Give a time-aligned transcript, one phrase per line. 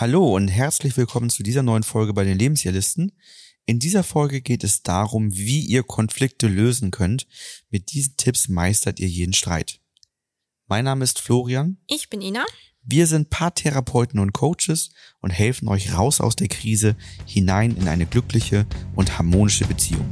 [0.00, 3.12] Hallo und herzlich willkommen zu dieser neuen Folge bei den Lebensjahrlisten.
[3.66, 7.26] In dieser Folge geht es darum, wie ihr Konflikte lösen könnt.
[7.68, 9.78] Mit diesen Tipps meistert ihr jeden Streit.
[10.68, 11.76] Mein Name ist Florian.
[11.86, 12.46] Ich bin Ina.
[12.82, 14.88] Wir sind Paartherapeuten und Coaches
[15.20, 16.96] und helfen euch raus aus der Krise
[17.26, 18.64] hinein in eine glückliche
[18.94, 20.10] und harmonische Beziehung.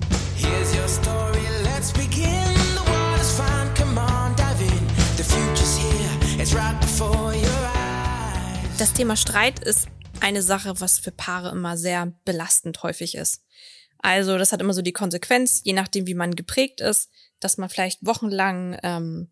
[8.88, 9.86] Das Thema Streit ist
[10.20, 13.44] eine Sache, was für Paare immer sehr belastend häufig ist.
[13.98, 17.68] Also das hat immer so die Konsequenz, je nachdem, wie man geprägt ist, dass man
[17.68, 19.28] vielleicht wochenlang ähm,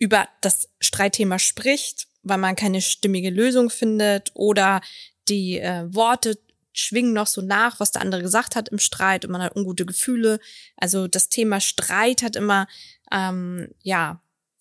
[0.00, 4.80] über das Streitthema spricht, weil man keine stimmige Lösung findet oder
[5.28, 6.36] die äh, Worte
[6.72, 9.86] schwingen noch so nach, was der andere gesagt hat im Streit und man hat ungute
[9.86, 10.40] Gefühle.
[10.76, 12.66] Also das Thema Streit hat immer
[13.12, 14.20] ähm, ja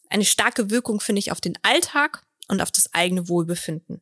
[0.10, 4.02] eine starke Wirkung, finde ich, auf den Alltag und auf das eigene Wohlbefinden.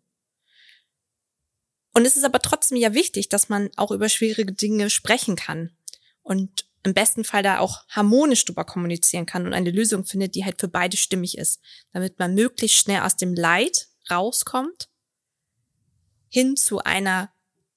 [1.93, 5.75] Und es ist aber trotzdem ja wichtig, dass man auch über schwierige Dinge sprechen kann
[6.21, 10.45] und im besten Fall da auch harmonisch drüber kommunizieren kann und eine Lösung findet, die
[10.45, 14.89] halt für beide stimmig ist, damit man möglichst schnell aus dem Leid rauskommt,
[16.29, 17.31] hin zu einer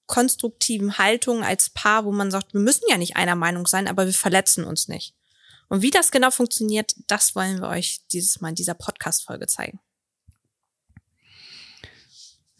[0.07, 4.07] konstruktiven Haltung als Paar, wo man sagt, wir müssen ja nicht einer Meinung sein, aber
[4.07, 5.15] wir verletzen uns nicht.
[5.69, 9.81] Und wie das genau funktioniert, das wollen wir euch dieses Mal in dieser Podcast-Folge zeigen.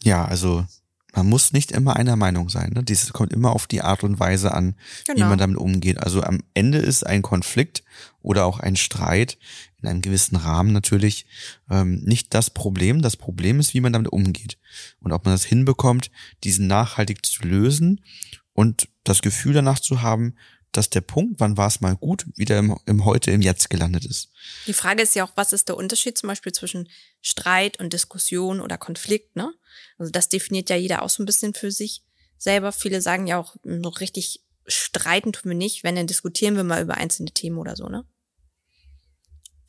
[0.05, 0.65] Ja, also
[1.13, 2.73] man muss nicht immer einer Meinung sein.
[2.75, 2.83] Ne?
[2.83, 4.75] Dieses kommt immer auf die Art und Weise an,
[5.07, 5.29] wie Genau.
[5.29, 5.97] man damit umgeht.
[5.97, 7.83] Also am Ende ist ein Konflikt
[8.21, 9.37] oder auch ein Streit
[9.81, 11.25] in einem gewissen Rahmen natürlich
[11.69, 13.01] ähm, nicht das Problem.
[13.01, 14.57] Das Problem ist, wie man damit umgeht
[14.99, 16.11] und ob man das hinbekommt,
[16.43, 18.01] diesen nachhaltig zu lösen
[18.53, 20.35] und das Gefühl danach zu haben,
[20.77, 24.05] dass der Punkt, wann war es mal gut, wieder im, im Heute, im Jetzt gelandet
[24.05, 24.29] ist.
[24.67, 26.89] Die Frage ist ja auch, was ist der Unterschied zum Beispiel zwischen
[27.21, 29.53] Streit und Diskussion oder Konflikt, ne?
[29.97, 32.03] Also das definiert ja jeder auch so ein bisschen für sich
[32.37, 32.71] selber.
[32.71, 36.81] Viele sagen ja auch, so richtig streiten tun wir nicht, wenn dann diskutieren wir mal
[36.81, 38.05] über einzelne Themen oder so, ne?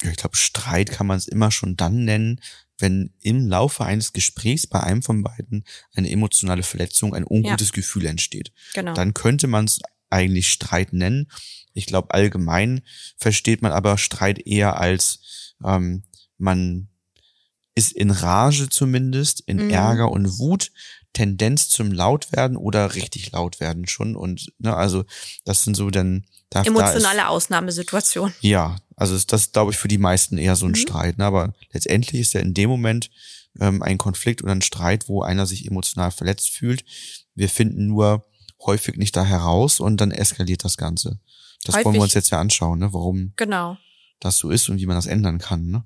[0.03, 2.41] Ja, ich glaube, Streit kann man es immer schon dann nennen,
[2.79, 5.65] wenn im Laufe eines Gesprächs bei einem von beiden
[5.95, 8.53] eine emotionale Verletzung, ein ungutes Gefühl entsteht.
[8.75, 8.93] Genau.
[8.93, 9.81] Dann könnte man es
[10.11, 11.31] eigentlich Streit nennen.
[11.73, 12.83] Ich glaube, allgemein
[13.17, 16.03] versteht man aber Streit eher als ähm,
[16.39, 16.89] man
[17.75, 19.71] ist in Rage zumindest, in Mhm.
[19.71, 20.73] Ärger und Wut,
[21.13, 24.17] Tendenz zum Lautwerden oder richtig laut werden schon.
[24.17, 25.05] Und ne, also
[25.45, 28.33] das sind so dann da, da Emotionale Ausnahmesituation.
[28.41, 30.77] ja, also ist das, glaube ich, für die meisten eher so ein Mhm.
[30.77, 31.19] Streit.
[31.19, 31.25] Ne?
[31.25, 33.11] Aber letztendlich ist ja in dem Moment
[33.61, 36.85] ähm, ein Konflikt oder ein Streit, wo einer sich emotional verletzt fühlt.
[37.35, 38.25] Wir finden nur
[38.67, 41.21] häufig nicht da heraus und dann eskaliert das Ganze.
[41.65, 42.93] Das wollen wir Häufig- uns jetzt ja anschauen, ne?
[42.93, 43.77] warum Genau.
[44.21, 45.67] das so ist und wie man das ändern kann.
[45.71, 45.85] Ne?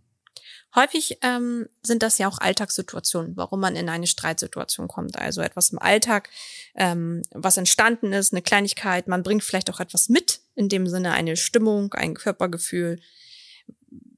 [0.75, 5.19] Häufig ähm, sind das ja auch Alltagssituationen, warum man in eine Streitsituation kommt.
[5.19, 6.29] Also etwas im Alltag,
[6.77, 9.09] ähm, was entstanden ist, eine Kleinigkeit.
[9.09, 13.01] Man bringt vielleicht auch etwas mit, in dem Sinne eine Stimmung, ein Körpergefühl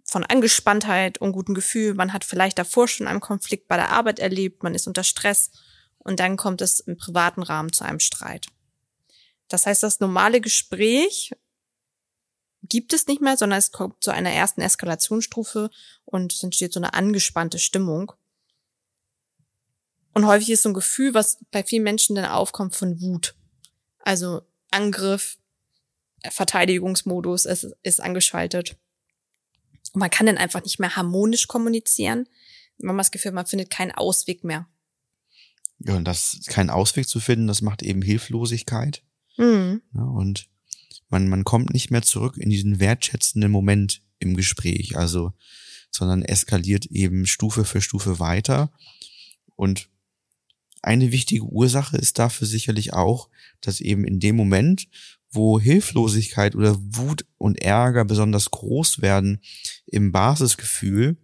[0.04, 1.94] von Angespanntheit, unguten Gefühl.
[1.94, 5.50] Man hat vielleicht davor schon einen Konflikt bei der Arbeit erlebt, man ist unter Stress
[6.04, 8.46] und dann kommt es im privaten Rahmen zu einem Streit.
[9.48, 11.32] Das heißt, das normale Gespräch
[12.62, 15.70] gibt es nicht mehr, sondern es kommt zu einer ersten Eskalationsstufe
[16.04, 18.12] und es entsteht so eine angespannte Stimmung.
[20.14, 23.34] Und häufig ist so ein Gefühl, was bei vielen Menschen dann aufkommt von Wut.
[24.00, 25.38] Also Angriff,
[26.30, 28.76] Verteidigungsmodus ist, ist angeschaltet.
[29.92, 32.28] Und man kann dann einfach nicht mehr harmonisch kommunizieren.
[32.78, 34.68] Man hat das Gefühl, man findet keinen Ausweg mehr.
[35.84, 39.02] Ja, und das keinen Ausweg zu finden, das macht eben Hilflosigkeit.
[39.36, 39.82] Mhm.
[39.92, 40.04] Ne?
[40.06, 40.48] Und
[41.08, 45.32] man, man kommt nicht mehr zurück in diesen wertschätzenden Moment im Gespräch, also,
[45.90, 48.72] sondern eskaliert eben Stufe für Stufe weiter.
[49.56, 49.88] Und
[50.80, 53.28] eine wichtige Ursache ist dafür sicherlich auch,
[53.60, 54.88] dass eben in dem Moment,
[55.30, 59.40] wo Hilflosigkeit oder Wut und Ärger besonders groß werden
[59.86, 61.16] im Basisgefühl,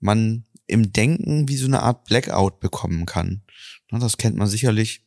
[0.00, 3.42] man im Denken wie so eine Art Blackout bekommen kann.
[3.90, 5.02] Das kennt man sicherlich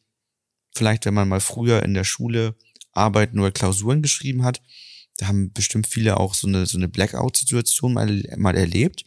[0.73, 2.55] vielleicht, wenn man mal früher in der Schule
[2.91, 4.61] Arbeiten oder Klausuren geschrieben hat.
[5.17, 9.05] Da haben bestimmt viele auch so eine, so eine Blackout-Situation mal, mal erlebt.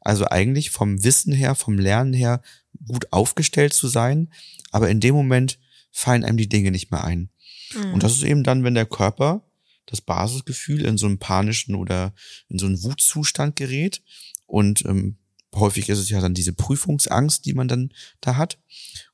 [0.00, 2.42] Also eigentlich vom Wissen her, vom Lernen her
[2.86, 4.30] gut aufgestellt zu sein,
[4.70, 5.58] aber in dem Moment
[5.90, 7.30] fallen einem die Dinge nicht mehr ein.
[7.74, 7.94] Mhm.
[7.94, 9.42] Und das ist eben dann, wenn der Körper,
[9.86, 12.12] das Basisgefühl in so einen panischen oder
[12.48, 14.02] in so einen Wutzustand gerät.
[14.46, 15.16] Und ähm,
[15.54, 18.58] häufig ist es ja dann diese Prüfungsangst, die man dann da hat.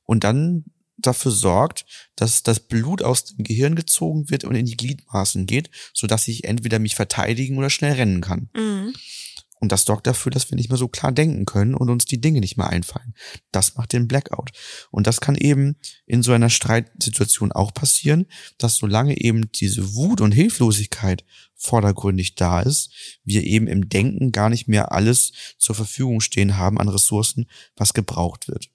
[0.03, 0.65] Und dann
[0.97, 1.85] dafür sorgt,
[2.15, 6.43] dass das Blut aus dem Gehirn gezogen wird und in die Gliedmaßen geht, sodass ich
[6.43, 8.49] entweder mich verteidigen oder schnell rennen kann.
[8.55, 8.93] Mhm.
[9.63, 12.19] Und das sorgt dafür, dass wir nicht mehr so klar denken können und uns die
[12.19, 13.13] Dinge nicht mehr einfallen.
[13.53, 14.51] Das macht den Blackout.
[14.91, 18.25] Und das kann eben in so einer Streitsituation auch passieren,
[18.57, 21.23] dass solange eben diese Wut und Hilflosigkeit
[21.55, 22.91] vordergründig da ist,
[23.23, 27.45] wir eben im Denken gar nicht mehr alles zur Verfügung stehen haben an Ressourcen,
[27.77, 28.69] was gebraucht wird.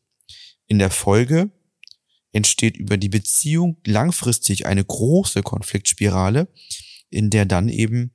[0.68, 1.50] In der Folge
[2.32, 6.48] entsteht über die Beziehung langfristig eine große Konfliktspirale,
[7.10, 8.14] in der dann eben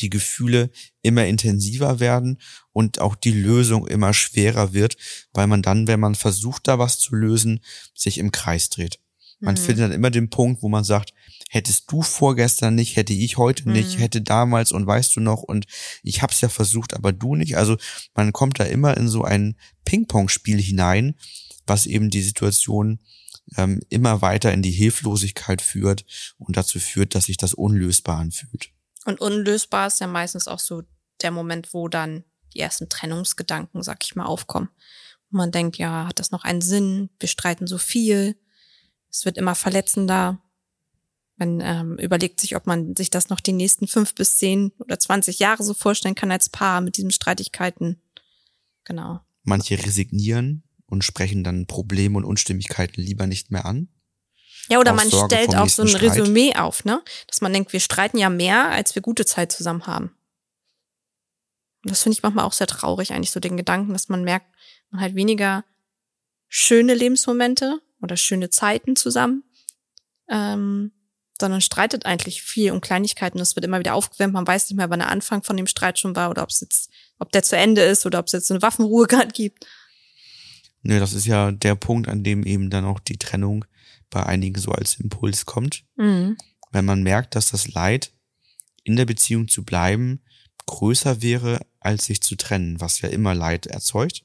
[0.00, 0.70] die Gefühle
[1.02, 2.38] immer intensiver werden
[2.72, 4.96] und auch die Lösung immer schwerer wird,
[5.32, 7.60] weil man dann, wenn man versucht, da was zu lösen,
[7.94, 8.98] sich im Kreis dreht.
[9.40, 9.58] Man Mhm.
[9.58, 11.12] findet dann immer den Punkt, wo man sagt,
[11.50, 14.02] hättest du vorgestern nicht, hätte ich heute nicht, Mhm.
[14.02, 15.66] hätte damals und weißt du noch und
[16.04, 17.56] ich hab's ja versucht, aber du nicht.
[17.56, 17.76] Also
[18.14, 21.14] man kommt da immer in so ein Ping-Pong-Spiel hinein,
[21.66, 23.00] was eben die Situation
[23.56, 26.04] ähm, immer weiter in die Hilflosigkeit führt
[26.38, 28.70] und dazu führt, dass sich das unlösbar anfühlt.
[29.04, 30.82] Und unlösbar ist ja meistens auch so
[31.22, 34.68] der Moment, wo dann die ersten Trennungsgedanken, sag ich mal, aufkommen.
[35.30, 37.10] Und man denkt, ja, hat das noch einen Sinn?
[37.18, 38.36] Wir streiten so viel.
[39.10, 40.40] Es wird immer verletzender.
[41.36, 44.98] Man ähm, überlegt sich, ob man sich das noch die nächsten fünf bis zehn oder
[44.98, 48.00] zwanzig Jahre so vorstellen kann als Paar mit diesen Streitigkeiten.
[48.84, 49.20] Genau.
[49.42, 53.88] Manche resignieren und sprechen dann Probleme und Unstimmigkeiten lieber nicht mehr an.
[54.68, 56.16] Ja, oder man Sorge stellt auch so ein Streit.
[56.16, 57.02] Resümee auf, ne?
[57.26, 60.14] Dass man denkt, wir streiten ja mehr, als wir gute Zeit zusammen haben.
[61.84, 64.46] Und das finde ich manchmal auch sehr traurig, eigentlich so den Gedanken, dass man merkt,
[64.90, 65.64] man hat weniger
[66.48, 69.42] schöne Lebensmomente oder schöne Zeiten zusammen,
[70.28, 70.92] ähm,
[71.40, 73.40] sondern streitet eigentlich viel um Kleinigkeiten.
[73.40, 75.98] Es wird immer wieder aufgewärmt, man weiß nicht mehr, wann der Anfang von dem Streit
[75.98, 78.50] schon war oder ob es jetzt, ob der zu Ende ist oder ob es jetzt
[78.50, 79.66] eine Waffenruhe gerade gibt.
[80.82, 83.64] Nö, das ist ja der Punkt, an dem eben dann auch die Trennung
[84.12, 85.84] bei einigen so als Impuls kommt.
[85.96, 86.36] Mhm.
[86.70, 88.12] Wenn man merkt, dass das Leid,
[88.84, 90.22] in der Beziehung zu bleiben,
[90.66, 94.24] größer wäre, als sich zu trennen, was ja immer Leid erzeugt.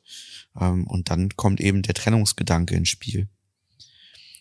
[0.60, 3.28] Ähm, Und dann kommt eben der Trennungsgedanke ins Spiel.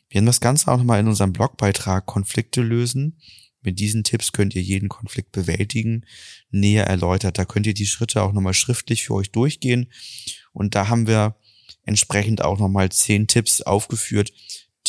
[0.09, 3.21] Wir haben das Ganze auch nochmal in unserem Blogbeitrag Konflikte lösen.
[3.61, 6.07] Mit diesen Tipps könnt ihr jeden Konflikt bewältigen,
[6.51, 7.39] näher erläutert.
[7.39, 9.91] Da könnt ihr die Schritte auch nochmal schriftlich für euch durchgehen.
[10.53, 11.37] Und da haben wir
[11.83, 14.33] entsprechend auch nochmal zehn Tipps aufgeführt,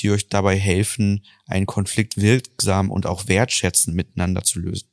[0.02, 4.90] die euch dabei helfen, einen Konflikt wirksam und auch wertschätzend miteinander zu lösen.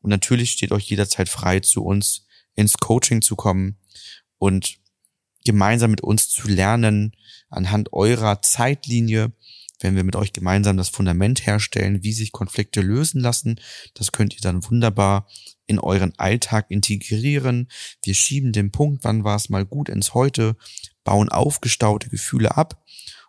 [0.00, 3.76] Und natürlich steht euch jederzeit frei, zu uns ins Coaching zu kommen
[4.38, 4.78] und
[5.44, 7.16] gemeinsam mit uns zu lernen,
[7.50, 9.32] anhand eurer Zeitlinie,
[9.80, 13.60] wenn wir mit euch gemeinsam das Fundament herstellen, wie sich Konflikte lösen lassen.
[13.94, 15.28] Das könnt ihr dann wunderbar
[15.66, 17.68] in euren Alltag integrieren.
[18.02, 20.56] Wir schieben den Punkt, wann war es mal gut ins Heute,
[21.04, 22.82] bauen aufgestaute Gefühle ab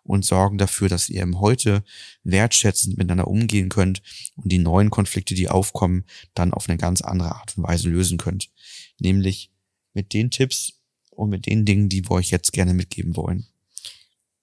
[0.08, 1.84] und sorgen dafür, dass ihr im Heute
[2.24, 4.02] wertschätzend miteinander umgehen könnt
[4.36, 8.16] und die neuen Konflikte, die aufkommen, dann auf eine ganz andere Art und Weise lösen
[8.16, 8.48] könnt.
[8.98, 9.50] Nämlich
[9.92, 10.72] mit den Tipps
[11.10, 13.46] und mit den Dingen, die wir euch jetzt gerne mitgeben wollen.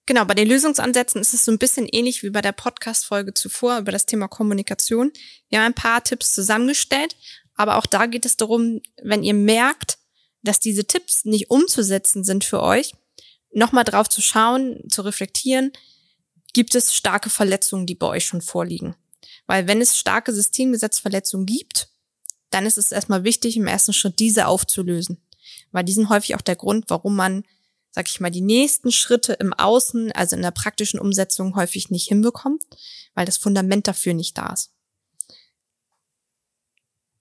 [0.06, 3.78] Genau, bei den Lösungsansätzen ist es so ein bisschen ähnlich wie bei der Podcast-Folge zuvor
[3.78, 5.10] über das Thema Kommunikation.
[5.48, 7.16] Wir haben ein paar Tipps zusammengestellt,
[7.54, 9.98] aber auch da geht es darum, wenn ihr merkt,
[10.44, 12.92] dass diese Tipps nicht umzusetzen sind für euch,
[13.56, 15.72] nochmal drauf zu schauen, zu reflektieren,
[16.52, 18.94] gibt es starke Verletzungen, die bei euch schon vorliegen.
[19.46, 21.88] Weil wenn es starke Systemgesetzverletzungen gibt,
[22.50, 25.20] dann ist es erstmal wichtig, im ersten Schritt diese aufzulösen.
[25.72, 27.44] Weil die sind häufig auch der Grund, warum man
[27.96, 32.06] sag ich mal, die nächsten Schritte im Außen, also in der praktischen Umsetzung häufig nicht
[32.08, 32.62] hinbekommt,
[33.14, 34.70] weil das Fundament dafür nicht da ist.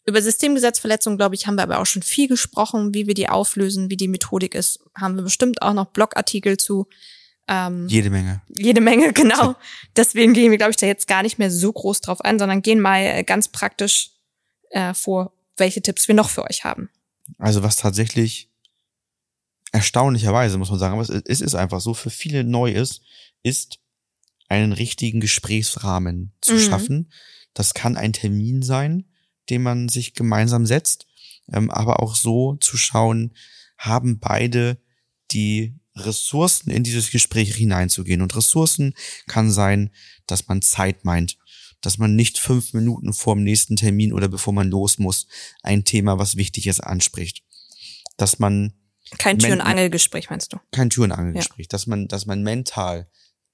[0.08, 3.90] Über Systemgesetzverletzungen, glaube ich, haben wir aber auch schon viel gesprochen, wie wir die auflösen,
[3.90, 4.80] wie die Methodik ist.
[4.96, 6.88] Haben wir bestimmt auch noch Blogartikel zu.
[7.48, 8.42] Ähm, Jede Menge.
[8.56, 9.56] jede Menge, genau.
[9.96, 12.62] Deswegen gehen wir, glaube ich, da jetzt gar nicht mehr so groß drauf ein, sondern
[12.62, 14.12] gehen mal äh, ganz praktisch
[14.72, 16.90] äh, vor, welche Tipps wir noch für euch haben.
[17.40, 18.50] Also was tatsächlich
[19.72, 23.02] erstaunlicherweise, muss man sagen, aber es es ist einfach so, für viele neu ist,
[23.44, 23.80] ist
[24.48, 26.60] einen richtigen Gesprächsrahmen zu Mhm.
[26.60, 27.12] schaffen.
[27.54, 29.06] Das kann ein Termin sein,
[29.50, 31.08] den man sich gemeinsam setzt,
[31.52, 33.34] ähm, aber auch so zu schauen,
[33.78, 34.78] haben beide
[35.32, 38.22] die Ressourcen in dieses Gespräch hineinzugehen.
[38.22, 38.94] Und Ressourcen
[39.28, 39.92] kann sein,
[40.28, 41.38] dass man Zeit meint,
[41.82, 45.28] dass man nicht fünf Minuten vor dem nächsten Termin oder bevor man los muss,
[45.62, 47.44] ein Thema, was wichtig ist, anspricht.
[48.18, 48.74] Dass man
[49.18, 50.58] Kein Tür- und Angelgespräch, meinst du?
[50.72, 53.08] kein Tür- und Angelgespräch, dass man, dass man mental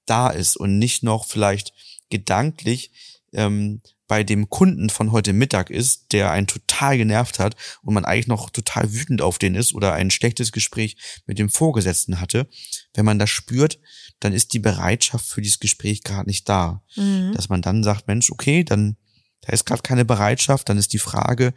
[0.06, 1.72] da ist und nicht noch vielleicht
[2.10, 2.90] gedanklich
[3.32, 8.04] ähm, bei dem Kunden von heute Mittag ist, der einen total genervt hat und man
[8.04, 12.46] eigentlich noch total wütend auf den ist oder ein schlechtes Gespräch mit dem Vorgesetzten hatte.
[12.92, 13.80] Wenn man das spürt,
[14.20, 16.82] dann ist die Bereitschaft für dieses Gespräch gerade nicht da.
[16.94, 17.32] Mhm.
[17.34, 18.98] Dass man dann sagt, Mensch, okay, dann
[19.40, 21.54] da ist gerade keine Bereitschaft, dann ist die Frage,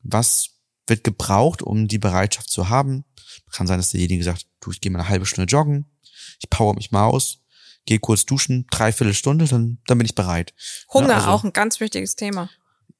[0.00, 0.50] was
[0.86, 3.04] wird gebraucht, um die Bereitschaft zu haben.
[3.50, 5.90] Kann sein, dass derjenige sagt, du, ich gehe mal eine halbe Stunde joggen,
[6.38, 7.39] ich power mich mal aus,
[7.86, 10.54] gehe kurz duschen, dreiviertel Stunde, dann, dann bin ich bereit.
[10.92, 12.50] Hunger Ja, also- auch ein ganz wichtiges Thema.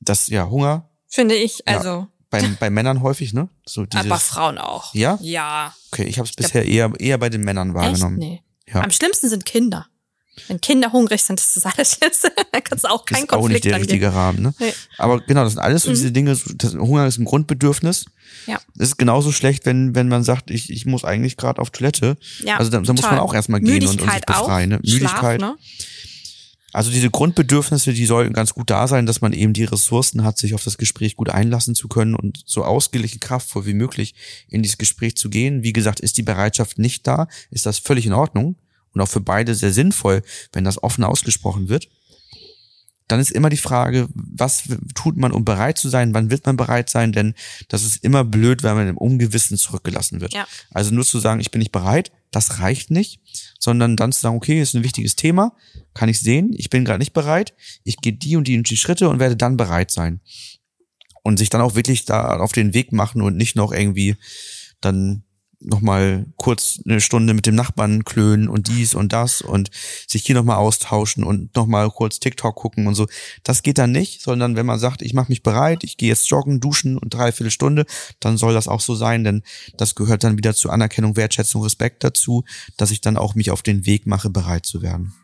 [0.01, 1.59] Das, ja, Hunger, Finde ich.
[1.67, 1.77] Ja.
[1.77, 3.49] Also, bei, bei Männern häufig, ne?
[3.67, 4.95] So dieses, aber Frauen auch.
[4.95, 5.19] Ja?
[5.21, 5.75] Ja.
[5.91, 7.77] Okay, ich habe es bisher eher, eher bei den Männern Echt?
[7.77, 8.17] wahrgenommen.
[8.19, 8.43] Nee.
[8.73, 8.83] Ja.
[8.83, 9.89] Am schlimmsten sind Kinder.
[10.49, 13.33] Wenn Kinder hungrig sind, ist das alles jetzt, da kannst du auch Das keinen ist
[13.33, 13.89] auch nicht Konflikt der angehen.
[13.89, 14.55] richtige Rahmen, ne?
[14.59, 14.73] Nee.
[14.99, 15.95] Aber genau, das sind alles so Mhm.
[15.95, 18.07] diese Dinge, das, Hunger ist ein Grundbedürfnis.
[18.47, 18.59] Ja.
[18.79, 22.17] Es ist genauso schlecht, wenn, wenn man sagt, ich, ich muss eigentlich gerade auf Toilette.
[22.45, 24.71] Ja, also da, da muss man auch erstmal gehen und, und sich befreien.
[24.71, 24.77] Ne?
[24.79, 24.85] auch.
[24.87, 25.41] Schlaf, Müdigkeit.
[25.41, 25.57] ne?
[26.73, 30.39] Also diese Grundbedürfnisse, die sollten ganz gut da sein, dass man eben die Ressourcen hat,
[30.39, 34.15] sich auf das Gespräch gut einlassen zu können und so ausgeglichen kraftvoll wie möglich
[34.49, 35.65] in dieses Gespräch zu gehen.
[35.65, 38.55] Wie gesagt, ist die Bereitschaft nicht da, ist das völlig in Ordnung
[38.95, 41.89] und auch für beide sehr sinnvoll, wenn das offen ausgesprochen wird.
[43.09, 46.15] Dann ist immer die Frage, was tut man, um bereit zu sein?
[46.15, 47.11] Wann wird man bereit sein?
[47.11, 47.35] Denn
[47.69, 50.33] das ist immer blöd, wenn man im Ungewissen zurückgelassen wird.
[50.33, 50.47] Ja.
[50.71, 53.21] Also nur zu sagen, ich bin nicht bereit, das reicht nicht,
[53.59, 55.57] sondern dann zu sagen, okay, ist ein wichtiges Thema,
[55.93, 58.77] kann ich sehen, ich bin gerade nicht bereit, ich gehe die und die und die
[58.77, 60.21] Schritte und werde dann bereit sein.
[61.25, 64.15] Und sich dann auch wirklich da auf den Weg machen und nicht noch irgendwie
[64.81, 65.25] dann
[65.61, 69.71] nochmal kurz eine Stunde mit dem Nachbarn klönen und dies und das und
[70.07, 73.07] sich hier nochmal austauschen und nochmal kurz TikTok gucken und so.
[73.43, 76.29] Das geht dann nicht, sondern wenn man sagt, ich mache mich bereit, ich gehe jetzt
[76.31, 77.85] joggen, duschen und dreiviertel Stunde,
[78.21, 79.43] dann soll das auch so sein, denn
[79.77, 82.45] das gehört dann wieder zu Anerkennung, Wertschätzung, Respekt dazu,
[82.77, 85.15] dass ich dann auch mich auf den Weg mache, bereit zu werden.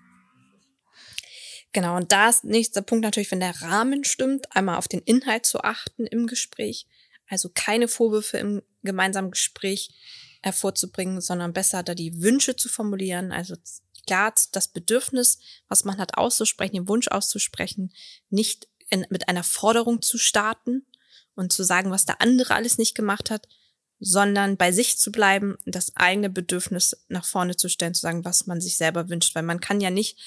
[1.73, 5.45] Genau, und da ist nächster Punkt natürlich, wenn der Rahmen stimmt, einmal auf den Inhalt
[5.45, 6.87] zu achten im Gespräch.
[7.29, 9.91] Also keine Vorwürfe im gemeinsamen Gespräch
[10.47, 13.33] hervorzubringen, sondern besser da die Wünsche zu formulieren.
[13.33, 13.57] Also
[14.07, 17.93] klar das Bedürfnis, was man hat, auszusprechen, den Wunsch auszusprechen,
[18.31, 20.87] nicht in, mit einer Forderung zu starten
[21.35, 23.49] und zu sagen, was der andere alles nicht gemacht hat,
[23.99, 28.47] sondern bei sich zu bleiben, das eigene Bedürfnis nach vorne zu stellen, zu sagen, was
[28.47, 30.19] man sich selber wünscht, weil man kann ja nicht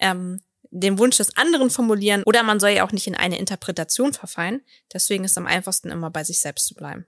[0.00, 0.40] ähm,
[0.70, 4.62] den Wunsch des anderen formulieren oder man soll ja auch nicht in eine Interpretation verfallen.
[4.92, 7.06] Deswegen ist am einfachsten immer bei sich selbst zu bleiben.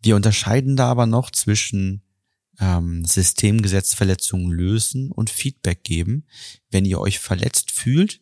[0.00, 2.02] Wir unterscheiden da aber noch zwischen
[2.60, 6.26] ähm, Systemgesetzverletzungen lösen und Feedback geben.
[6.70, 8.20] Wenn ihr euch verletzt fühlt,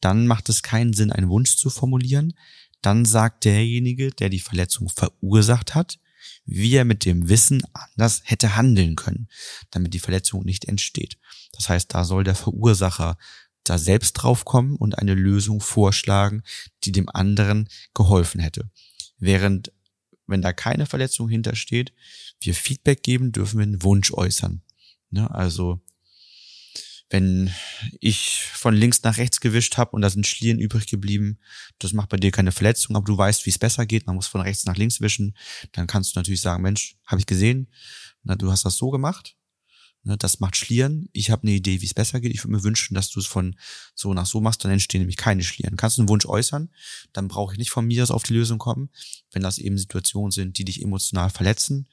[0.00, 2.34] dann macht es keinen Sinn, einen Wunsch zu formulieren.
[2.82, 5.98] Dann sagt derjenige, der die Verletzung verursacht hat,
[6.44, 9.28] wie er mit dem Wissen anders hätte handeln können,
[9.70, 11.18] damit die Verletzung nicht entsteht.
[11.52, 13.16] Das heißt, da soll der Verursacher
[13.64, 16.42] da selbst draufkommen und eine Lösung vorschlagen,
[16.84, 18.70] die dem anderen geholfen hätte.
[19.18, 19.72] Während,
[20.26, 21.92] wenn da keine Verletzung hintersteht,
[22.40, 24.62] wir Feedback geben, dürfen wir einen Wunsch äußern.
[25.10, 25.30] Ne?
[25.30, 25.80] Also,
[27.10, 27.52] wenn
[28.00, 31.38] ich von links nach rechts gewischt habe und da sind Schlieren übrig geblieben,
[31.78, 34.26] das macht bei dir keine Verletzung, aber du weißt, wie es besser geht, man muss
[34.26, 35.36] von rechts nach links wischen,
[35.72, 37.70] dann kannst du natürlich sagen, Mensch, habe ich gesehen,
[38.22, 39.36] na, du hast das so gemacht,
[40.04, 42.62] ne, das macht Schlieren, ich habe eine Idee, wie es besser geht, ich würde mir
[42.62, 43.56] wünschen, dass du es von
[43.94, 45.76] so nach so machst, dann entstehen nämlich keine Schlieren.
[45.76, 46.70] Kannst du einen Wunsch äußern,
[47.12, 48.90] dann brauche ich nicht von mir aus auf die Lösung kommen,
[49.32, 51.88] wenn das eben Situationen sind, die dich emotional verletzen,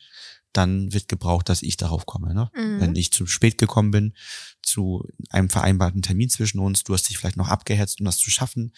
[0.54, 2.34] dann wird gebraucht, dass ich darauf komme.
[2.34, 2.50] Ne?
[2.54, 2.82] Mhm.
[2.82, 4.14] Wenn ich zu spät gekommen bin,
[4.62, 8.30] zu einem vereinbarten Termin zwischen uns, du hast dich vielleicht noch abgehetzt, um das zu
[8.30, 8.74] schaffen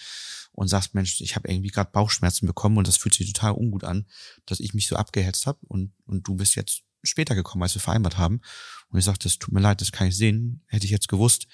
[0.51, 3.83] und sagst, Mensch, ich habe irgendwie gerade Bauchschmerzen bekommen und das fühlt sich total ungut
[3.83, 4.05] an,
[4.45, 7.81] dass ich mich so abgehetzt habe und, und du bist jetzt später gekommen, als wir
[7.81, 8.41] vereinbart haben.
[8.89, 10.61] Und ich sagte, das tut mir leid, das kann ich sehen.
[10.67, 11.47] Hätte ich jetzt gewusst,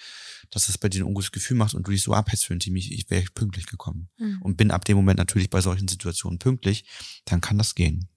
[0.52, 2.60] dass das bei dir ein ungutes Gefühl macht und du dich so abhetzt für ein
[2.60, 4.10] Team, ich, ich wäre pünktlich gekommen.
[4.18, 4.42] Mhm.
[4.42, 6.86] Und bin ab dem Moment natürlich bei solchen Situationen pünktlich,
[7.26, 8.10] dann kann das gehen.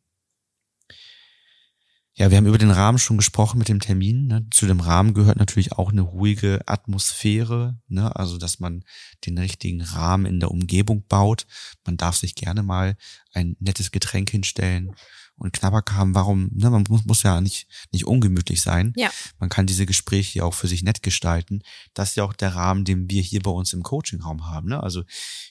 [2.15, 4.27] Ja, wir haben über den Rahmen schon gesprochen mit dem Termin.
[4.27, 4.47] Ne?
[4.51, 8.15] Zu dem Rahmen gehört natürlich auch eine ruhige Atmosphäre, ne?
[8.15, 8.85] also dass man
[9.27, 11.47] den richtigen Rahmen in der Umgebung baut.
[11.87, 12.97] Man darf sich gerne mal
[13.33, 14.95] ein nettes Getränk hinstellen
[15.37, 16.15] und Knabberk haben.
[16.15, 16.51] Warum?
[16.53, 16.69] Ne?
[16.69, 18.93] Man muss, muss ja nicht nicht ungemütlich sein.
[18.97, 19.11] Ja.
[19.39, 21.63] Man kann diese Gespräche ja auch für sich nett gestalten.
[21.95, 24.69] Das ist ja auch der Rahmen, den wir hier bei uns im Coachingraum haben.
[24.69, 24.83] Ne?
[24.83, 25.03] Also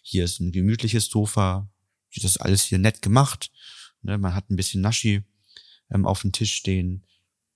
[0.03, 1.67] hier ist ein gemütliches Sofa,
[2.15, 3.51] das ist alles hier nett gemacht.
[4.03, 4.19] Ne?
[4.19, 5.23] Man hat ein bisschen Naschi
[5.91, 7.05] ähm, auf dem Tisch stehen,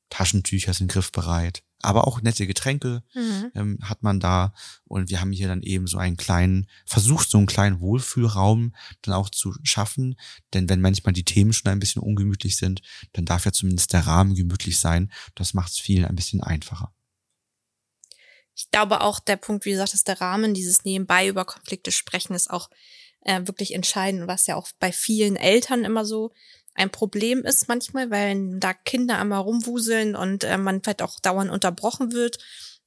[0.09, 3.51] Taschentücher sind griffbereit, aber auch nette Getränke Mhm.
[3.55, 4.53] ähm, hat man da.
[4.85, 9.13] Und wir haben hier dann eben so einen kleinen, versucht so einen kleinen Wohlfühlraum dann
[9.13, 10.15] auch zu schaffen,
[10.53, 12.81] denn wenn manchmal die Themen schon ein bisschen ungemütlich sind,
[13.13, 16.93] dann darf ja zumindest der Rahmen gemütlich sein, das macht es vielen ein bisschen einfacher.
[18.55, 22.33] Ich glaube auch, der Punkt, wie gesagt, ist der Rahmen, dieses Nebenbei über Konflikte sprechen,
[22.33, 22.69] ist auch
[23.21, 26.31] äh, wirklich entscheidend, was ja auch bei vielen Eltern immer so
[26.75, 31.51] ein Problem ist manchmal, weil da Kinder einmal rumwuseln und äh, man vielleicht auch dauernd
[31.51, 32.37] unterbrochen wird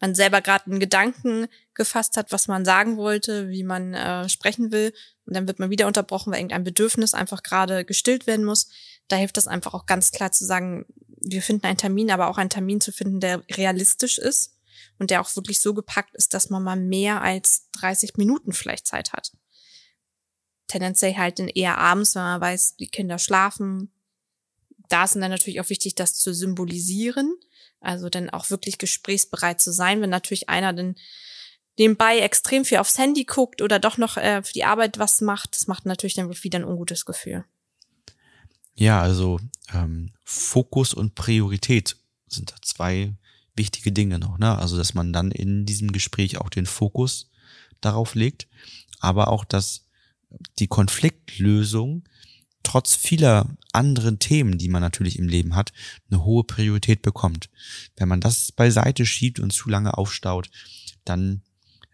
[0.00, 4.71] man selber gerade einen Gedanken gefasst hat, was man sagen wollte, wie man äh, sprechen
[4.71, 4.92] will.
[5.26, 8.68] Und dann wird man wieder unterbrochen, weil irgendein Bedürfnis einfach gerade gestillt werden muss.
[9.09, 10.87] Da hilft es einfach auch ganz klar zu sagen,
[11.21, 14.57] wir finden einen Termin, aber auch einen Termin zu finden, der realistisch ist
[14.99, 18.87] und der auch wirklich so gepackt ist, dass man mal mehr als 30 Minuten vielleicht
[18.87, 19.33] Zeit hat.
[20.69, 23.91] Tendenziell halt dann eher abends, wenn man weiß, die Kinder schlafen.
[24.89, 27.35] Da ist dann natürlich auch wichtig, das zu symbolisieren.
[27.81, 30.97] Also dann auch wirklich gesprächsbereit zu sein, wenn natürlich einer dann
[31.79, 35.55] nebenbei extrem viel aufs Handy guckt oder doch noch äh, für die Arbeit was macht,
[35.55, 37.45] das macht natürlich dann wieder ein ungutes Gefühl.
[38.75, 39.41] Ja, also
[39.73, 41.97] ähm, Fokus und Priorität
[42.27, 43.15] sind da zwei
[43.57, 44.39] wichtige Dinge noch.
[44.39, 44.57] Ne?
[44.57, 47.31] Also dass man dann in diesem Gespräch auch den Fokus
[47.81, 48.49] darauf legt,
[49.01, 49.88] aber auch, dass
[50.58, 52.04] die Konfliktlösung
[52.62, 55.73] trotz vieler anderen Themen, die man natürlich im Leben hat,
[56.11, 57.49] eine hohe Priorität bekommt.
[57.97, 60.50] Wenn man das beiseite schiebt und zu lange aufstaut,
[61.04, 61.42] dann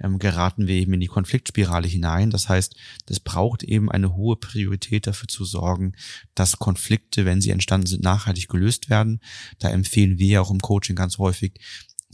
[0.00, 2.30] ähm, geraten wir eben in die Konfliktspirale hinein.
[2.30, 2.74] Das heißt,
[3.08, 5.92] es braucht eben eine hohe Priorität dafür zu sorgen,
[6.34, 9.20] dass Konflikte, wenn sie entstanden sind, nachhaltig gelöst werden.
[9.60, 11.60] Da empfehlen wir auch im Coaching ganz häufig,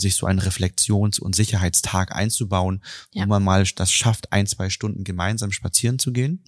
[0.01, 3.23] sich so einen Reflexions- und Sicherheitstag einzubauen, Ja.
[3.25, 6.43] wo man mal das schafft, ein, zwei Stunden gemeinsam spazieren zu gehen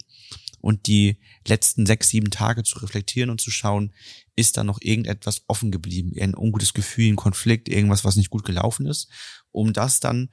[0.61, 3.92] und die letzten sechs, sieben Tage zu reflektieren und zu schauen,
[4.37, 8.44] ist da noch irgendetwas offen geblieben, ein ungutes Gefühl, ein Konflikt, irgendwas, was nicht gut
[8.44, 9.09] gelaufen ist,
[9.50, 10.30] um das dann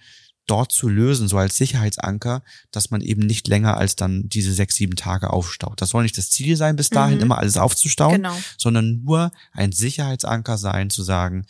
[0.47, 4.75] dort zu lösen, so als Sicherheitsanker, dass man eben nicht länger als dann diese sechs,
[4.77, 5.79] sieben Tage aufstaut.
[5.79, 7.21] Das soll nicht das Ziel sein, bis dahin Mhm.
[7.23, 8.35] immer alles aufzustauen, Genau.
[8.57, 11.45] sondern nur ein Sicherheitsanker sein, zu sagen,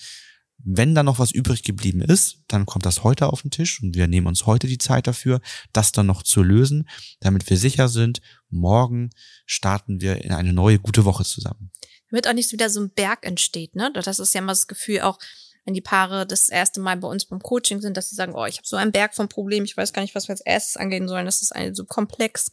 [0.64, 3.96] wenn da noch was übrig geblieben ist, dann kommt das heute auf den Tisch und
[3.96, 5.42] wir nehmen uns heute die Zeit dafür,
[5.74, 6.88] das dann noch zu lösen,
[7.20, 9.10] damit wir sicher sind, morgen
[9.46, 11.72] starten wir in eine neue gute Woche zusammen.
[12.10, 13.92] Damit auch nicht wieder so ein Berg entsteht, ne?
[13.94, 15.20] Das ist ja immer das Gefühl auch,
[15.66, 18.46] wenn die Paare das erste Mal bei uns beim Coaching sind, dass sie sagen, oh,
[18.46, 20.78] ich habe so einen Berg von Problemen, ich weiß gar nicht, was wir als erstes
[20.78, 22.52] angehen sollen, das ist so komplex.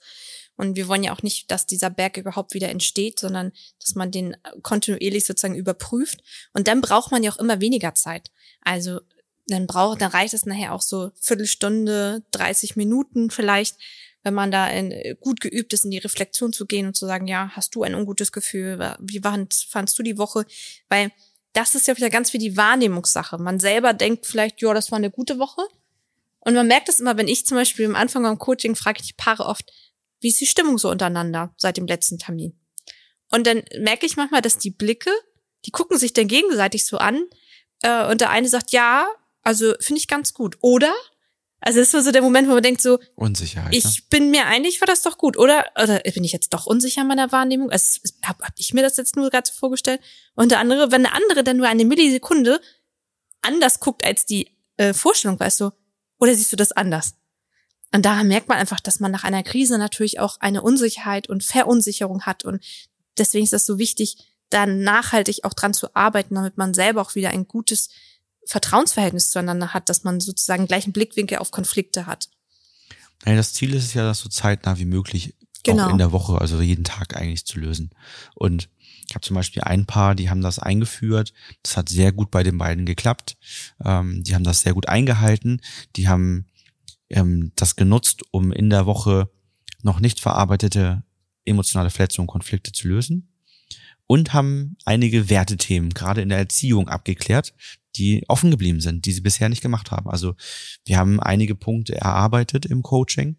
[0.56, 4.10] Und wir wollen ja auch nicht, dass dieser Berg überhaupt wieder entsteht, sondern dass man
[4.10, 6.22] den kontinuierlich sozusagen überprüft.
[6.54, 8.30] Und dann braucht man ja auch immer weniger Zeit.
[8.62, 9.00] Also
[9.46, 13.76] dann braucht, dann reicht es nachher auch so Viertelstunde, 30 Minuten vielleicht,
[14.22, 17.28] wenn man da in, gut geübt ist, in die Reflexion zu gehen und zu sagen,
[17.28, 18.96] ja, hast du ein ungutes Gefühl?
[18.98, 20.46] Wie fandst, fandst du die Woche?
[20.88, 21.12] Weil
[21.52, 23.38] das ist ja wieder ganz wie die Wahrnehmungssache.
[23.38, 25.62] Man selber denkt vielleicht, ja, das war eine gute Woche.
[26.40, 29.06] Und man merkt es immer, wenn ich zum Beispiel am Anfang am Coaching frage ich
[29.08, 29.72] die Paare oft,
[30.20, 32.58] wie ist die Stimmung so untereinander seit dem letzten Termin?
[33.30, 35.10] Und dann merke ich manchmal, dass die Blicke,
[35.64, 37.24] die gucken sich dann gegenseitig so an
[37.82, 39.06] äh, und der eine sagt, ja,
[39.42, 40.56] also finde ich ganz gut.
[40.60, 40.94] Oder?
[41.60, 43.72] Also das ist so der Moment, wo man denkt so, Unsicherheit.
[43.72, 43.78] ne?
[43.78, 45.64] ich bin mir einig, war das doch gut, oder?
[45.82, 47.70] Oder bin ich jetzt doch unsicher in meiner Wahrnehmung?
[47.70, 50.00] Also, hab, hab ich mir das jetzt nur gerade so vorgestellt?
[50.34, 52.60] Und der andere, wenn der andere dann nur eine Millisekunde
[53.42, 55.70] anders guckt als die äh, Vorstellung, weißt du,
[56.18, 57.14] oder siehst du das anders?
[57.92, 61.44] Und daran merkt man einfach, dass man nach einer Krise natürlich auch eine Unsicherheit und
[61.44, 62.44] Verunsicherung hat.
[62.44, 62.62] Und
[63.16, 64.16] deswegen ist das so wichtig,
[64.50, 67.88] da nachhaltig auch dran zu arbeiten, damit man selber auch wieder ein gutes
[68.44, 72.28] Vertrauensverhältnis zueinander hat, dass man sozusagen gleichen Blickwinkel auf Konflikte hat.
[73.24, 75.34] Das Ziel ist es ja, das so zeitnah wie möglich
[75.66, 75.86] Genau.
[75.86, 77.90] auch in der Woche, also jeden Tag eigentlich zu lösen.
[78.34, 78.68] Und
[79.08, 81.32] ich habe zum Beispiel ein Paar, die haben das eingeführt.
[81.62, 83.36] Das hat sehr gut bei den beiden geklappt.
[83.84, 85.60] Ähm, die haben das sehr gut eingehalten.
[85.96, 86.46] Die haben
[87.10, 89.30] ähm, das genutzt, um in der Woche
[89.82, 91.02] noch nicht verarbeitete
[91.44, 93.32] emotionale Verletzungen, Konflikte zu lösen.
[94.08, 97.54] Und haben einige Wertethemen, gerade in der Erziehung, abgeklärt,
[97.96, 100.08] die offen geblieben sind, die sie bisher nicht gemacht haben.
[100.08, 100.34] Also
[100.84, 103.36] wir haben einige Punkte erarbeitet im Coaching,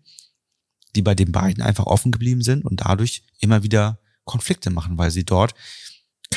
[0.96, 5.12] die bei den beiden einfach offen geblieben sind und dadurch immer wieder Konflikte machen, weil
[5.12, 5.54] sie dort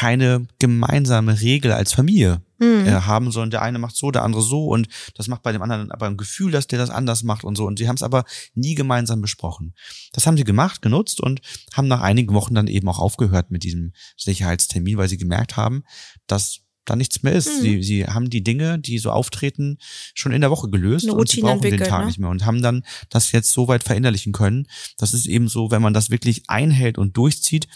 [0.01, 2.87] keine gemeinsame Regel als Familie Mhm.
[2.87, 5.63] äh, haben, sondern der eine macht so, der andere so und das macht bei dem
[5.63, 8.03] anderen aber ein Gefühl, dass der das anders macht und so und sie haben es
[8.03, 9.75] aber nie gemeinsam besprochen.
[10.13, 11.41] Das haben sie gemacht, genutzt und
[11.75, 15.85] haben nach einigen Wochen dann eben auch aufgehört mit diesem Sicherheitstermin, weil sie gemerkt haben,
[16.27, 17.49] dass da nichts mehr ist.
[17.49, 17.63] Mhm.
[17.63, 19.79] Sie, sie haben die Dinge, die so auftreten,
[20.15, 22.07] schon in der Woche gelöst und sie brauchen den Tag ne?
[22.07, 24.67] nicht mehr und haben dann das jetzt so weit verinnerlichen können.
[24.97, 27.69] Das ist eben so, wenn man das wirklich einhält und durchzieht,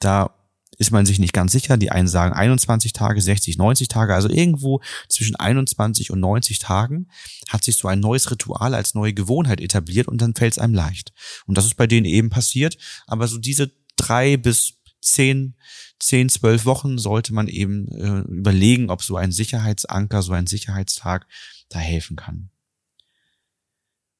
[0.00, 0.39] da
[0.80, 1.76] ist man sich nicht ganz sicher.
[1.76, 7.08] Die einen sagen 21 Tage, 60, 90 Tage, also irgendwo zwischen 21 und 90 Tagen
[7.50, 10.72] hat sich so ein neues Ritual als neue Gewohnheit etabliert und dann fällt es einem
[10.72, 11.12] leicht.
[11.44, 12.78] Und das ist bei denen eben passiert.
[13.06, 15.54] Aber so diese drei bis zehn,
[15.98, 21.26] zehn, zwölf Wochen sollte man eben äh, überlegen, ob so ein Sicherheitsanker, so ein Sicherheitstag
[21.68, 22.48] da helfen kann.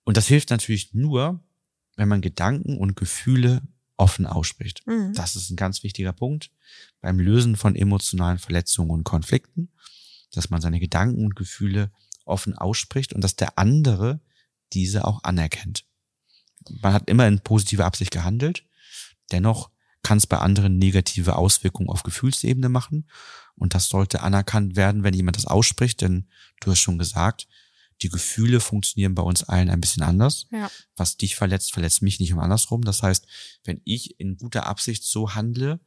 [0.04, 1.42] Und das hilft natürlich nur,
[1.96, 3.62] wenn man Gedanken und Gefühle
[4.00, 4.86] offen ausspricht.
[4.86, 5.12] Mhm.
[5.14, 6.50] Das ist ein ganz wichtiger Punkt
[7.00, 9.70] beim Lösen von emotionalen Verletzungen und Konflikten,
[10.32, 11.92] dass man seine Gedanken und Gefühle
[12.24, 14.20] offen ausspricht und dass der andere
[14.72, 15.84] diese auch anerkennt.
[16.80, 18.64] Man hat immer in positiver Absicht gehandelt.
[19.32, 19.70] Dennoch
[20.02, 23.08] kann es bei anderen negative Auswirkungen auf Gefühlsebene machen.
[23.54, 26.26] Und das sollte anerkannt werden, wenn jemand das ausspricht, denn
[26.60, 27.48] du hast schon gesagt,
[28.02, 30.46] die Gefühle funktionieren bei uns allen ein bisschen anders.
[30.50, 30.70] Ja.
[30.96, 32.82] Was dich verletzt, verletzt mich nicht und andersrum.
[32.82, 33.26] Das heißt,
[33.64, 35.80] wenn ich in guter Absicht so handle,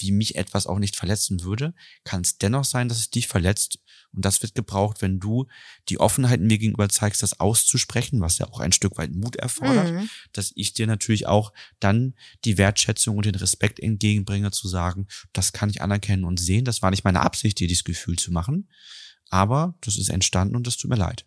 [0.00, 1.72] wie mich etwas auch nicht verletzen würde,
[2.02, 3.78] kann es dennoch sein, dass es dich verletzt.
[4.12, 5.46] Und das wird gebraucht, wenn du
[5.88, 9.92] die Offenheit mir gegenüber zeigst, das auszusprechen, was ja auch ein Stück weit Mut erfordert,
[9.92, 10.08] Mhm.
[10.32, 15.52] dass ich dir natürlich auch dann die Wertschätzung und den Respekt entgegenbringe, zu sagen, das
[15.52, 16.64] kann ich anerkennen und sehen.
[16.64, 18.68] Das war nicht meine Absicht, dir dieses Gefühl zu machen.
[19.30, 21.24] Aber das ist entstanden und das tut mir leid.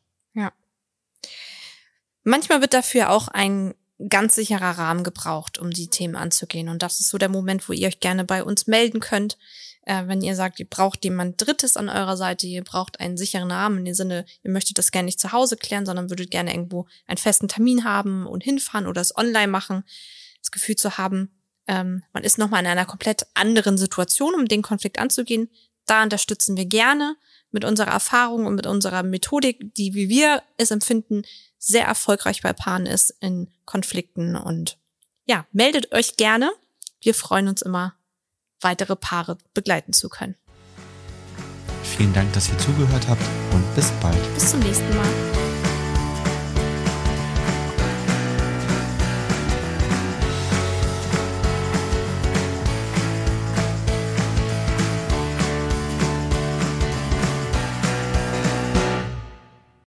[2.29, 3.73] Manchmal wird dafür auch ein
[4.09, 6.67] ganz sicherer Rahmen gebraucht, um die Themen anzugehen.
[6.67, 9.37] Und das ist so der Moment, wo ihr euch gerne bei uns melden könnt.
[9.83, 13.49] Äh, wenn ihr sagt, ihr braucht jemand Drittes an eurer Seite, ihr braucht einen sicheren
[13.49, 16.51] Rahmen in dem Sinne, ihr möchtet das gerne nicht zu Hause klären, sondern würdet gerne
[16.51, 19.85] irgendwo einen festen Termin haben und hinfahren oder es online machen.
[20.41, 21.31] Das Gefühl zu haben,
[21.65, 25.49] ähm, man ist nochmal in einer komplett anderen Situation, um den Konflikt anzugehen.
[25.85, 27.15] Da unterstützen wir gerne
[27.51, 31.23] mit unserer Erfahrung und mit unserer Methodik, die, wie wir es empfinden,
[31.57, 34.35] sehr erfolgreich bei Paaren ist in Konflikten.
[34.35, 34.77] Und
[35.25, 36.51] ja, meldet euch gerne.
[37.01, 37.95] Wir freuen uns immer,
[38.61, 40.35] weitere Paare begleiten zu können.
[41.83, 44.33] Vielen Dank, dass ihr zugehört habt und bis bald.
[44.35, 45.37] Bis zum nächsten Mal.